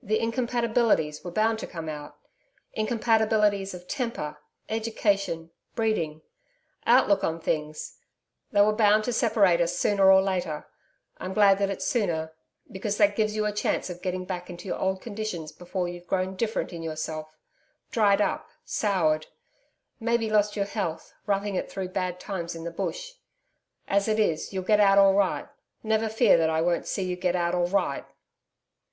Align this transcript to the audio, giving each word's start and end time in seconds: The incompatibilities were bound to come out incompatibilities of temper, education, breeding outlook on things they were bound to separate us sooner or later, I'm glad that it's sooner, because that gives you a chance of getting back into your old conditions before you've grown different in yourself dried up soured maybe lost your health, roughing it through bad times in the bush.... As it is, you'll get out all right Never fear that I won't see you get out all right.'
The 0.00 0.20
incompatibilities 0.20 1.24
were 1.24 1.32
bound 1.32 1.58
to 1.58 1.66
come 1.66 1.88
out 1.88 2.16
incompatibilities 2.74 3.74
of 3.74 3.88
temper, 3.88 4.36
education, 4.68 5.50
breeding 5.74 6.22
outlook 6.86 7.24
on 7.24 7.40
things 7.40 7.96
they 8.52 8.60
were 8.60 8.72
bound 8.72 9.02
to 9.02 9.12
separate 9.12 9.60
us 9.60 9.76
sooner 9.76 10.08
or 10.12 10.22
later, 10.22 10.68
I'm 11.18 11.32
glad 11.34 11.58
that 11.58 11.68
it's 11.70 11.84
sooner, 11.84 12.32
because 12.70 12.96
that 12.98 13.16
gives 13.16 13.34
you 13.34 13.44
a 13.44 13.50
chance 13.50 13.90
of 13.90 14.02
getting 14.02 14.24
back 14.24 14.48
into 14.48 14.68
your 14.68 14.78
old 14.78 15.00
conditions 15.00 15.50
before 15.50 15.88
you've 15.88 16.06
grown 16.06 16.36
different 16.36 16.72
in 16.72 16.84
yourself 16.84 17.36
dried 17.90 18.20
up 18.20 18.48
soured 18.64 19.26
maybe 19.98 20.30
lost 20.30 20.54
your 20.54 20.66
health, 20.66 21.12
roughing 21.26 21.56
it 21.56 21.68
through 21.68 21.88
bad 21.88 22.20
times 22.20 22.54
in 22.54 22.62
the 22.62 22.70
bush.... 22.70 23.14
As 23.88 24.06
it 24.06 24.20
is, 24.20 24.52
you'll 24.52 24.62
get 24.62 24.78
out 24.78 24.96
all 24.98 25.14
right 25.14 25.48
Never 25.82 26.08
fear 26.08 26.38
that 26.38 26.50
I 26.50 26.62
won't 26.62 26.86
see 26.86 27.02
you 27.02 27.16
get 27.16 27.34
out 27.34 27.52
all 27.52 27.66
right.' 27.66 28.06